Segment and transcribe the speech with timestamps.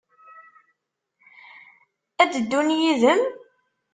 [2.21, 3.21] Ad d-ddun yid-m?